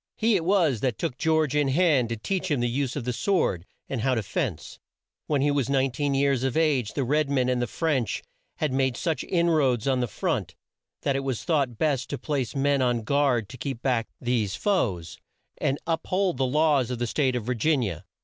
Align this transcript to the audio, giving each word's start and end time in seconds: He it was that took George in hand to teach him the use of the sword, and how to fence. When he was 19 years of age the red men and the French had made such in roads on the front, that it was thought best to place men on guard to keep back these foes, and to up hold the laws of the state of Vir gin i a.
He 0.17 0.35
it 0.35 0.43
was 0.45 0.79
that 0.79 0.97
took 0.97 1.15
George 1.19 1.55
in 1.55 1.67
hand 1.67 2.09
to 2.09 2.17
teach 2.17 2.49
him 2.49 2.59
the 2.59 2.67
use 2.67 2.95
of 2.95 3.03
the 3.03 3.13
sword, 3.13 3.67
and 3.87 4.01
how 4.01 4.15
to 4.15 4.23
fence. 4.23 4.79
When 5.27 5.43
he 5.43 5.51
was 5.51 5.69
19 5.69 6.15
years 6.15 6.43
of 6.43 6.57
age 6.57 6.93
the 6.95 7.03
red 7.03 7.29
men 7.29 7.49
and 7.49 7.61
the 7.61 7.67
French 7.67 8.23
had 8.55 8.73
made 8.73 8.97
such 8.97 9.23
in 9.23 9.51
roads 9.51 9.87
on 9.87 9.99
the 9.99 10.07
front, 10.07 10.55
that 11.03 11.15
it 11.15 11.19
was 11.23 11.43
thought 11.43 11.77
best 11.77 12.09
to 12.09 12.17
place 12.17 12.55
men 12.55 12.81
on 12.81 13.03
guard 13.03 13.47
to 13.49 13.57
keep 13.59 13.83
back 13.83 14.07
these 14.19 14.55
foes, 14.55 15.19
and 15.59 15.77
to 15.77 15.83
up 15.85 16.07
hold 16.07 16.37
the 16.37 16.47
laws 16.47 16.89
of 16.89 16.97
the 16.97 17.05
state 17.05 17.35
of 17.35 17.45
Vir 17.45 17.53
gin 17.53 17.83
i 17.83 17.87
a. 17.89 18.01